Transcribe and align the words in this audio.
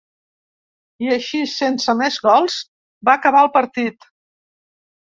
I 1.07 1.11
així, 1.17 1.41
sense 1.53 1.97
més 2.01 2.19
gols, 2.25 2.59
va 3.11 3.17
acabar 3.21 3.47
el 3.49 3.55
partit. 3.61 4.15